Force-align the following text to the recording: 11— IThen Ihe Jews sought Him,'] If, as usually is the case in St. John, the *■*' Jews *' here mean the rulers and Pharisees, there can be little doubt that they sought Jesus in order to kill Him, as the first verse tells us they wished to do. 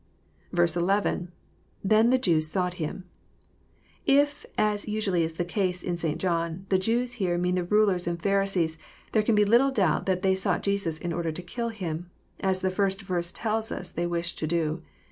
11— 0.51 1.31
IThen 1.87 2.11
Ihe 2.11 2.19
Jews 2.21 2.47
sought 2.47 2.73
Him,'] 2.81 3.03
If, 4.07 4.47
as 4.57 4.87
usually 4.87 5.21
is 5.23 5.33
the 5.33 5.45
case 5.45 5.83
in 5.83 5.95
St. 5.95 6.17
John, 6.19 6.65
the 6.69 6.77
*■*' 6.77 6.79
Jews 6.79 7.13
*' 7.17 7.21
here 7.21 7.37
mean 7.37 7.53
the 7.53 7.65
rulers 7.65 8.07
and 8.07 8.19
Pharisees, 8.19 8.79
there 9.11 9.21
can 9.21 9.35
be 9.35 9.45
little 9.45 9.69
doubt 9.69 10.07
that 10.07 10.23
they 10.23 10.33
sought 10.33 10.63
Jesus 10.63 10.97
in 10.97 11.13
order 11.13 11.31
to 11.31 11.43
kill 11.43 11.69
Him, 11.69 12.09
as 12.39 12.61
the 12.61 12.71
first 12.71 13.03
verse 13.03 13.31
tells 13.31 13.71
us 13.71 13.91
they 13.91 14.07
wished 14.07 14.39
to 14.39 14.47
do. 14.47 14.81